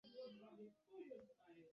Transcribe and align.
Я 0.09 0.13
дзейнічаю 0.13 0.69
строга 0.77 1.17
прыстойна. 1.27 1.69